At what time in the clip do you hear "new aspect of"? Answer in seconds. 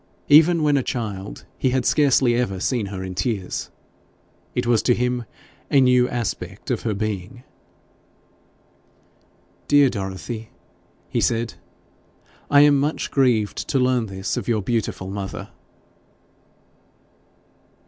5.79-6.81